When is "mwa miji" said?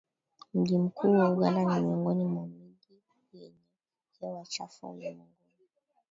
2.25-3.01